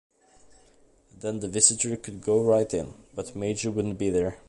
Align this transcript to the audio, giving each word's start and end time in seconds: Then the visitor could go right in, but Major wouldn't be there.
Then 1.15 1.41
the 1.41 1.47
visitor 1.47 1.95
could 1.95 2.21
go 2.21 2.41
right 2.43 2.73
in, 2.73 2.95
but 3.13 3.35
Major 3.35 3.69
wouldn't 3.69 3.99
be 3.99 4.09
there. 4.09 4.39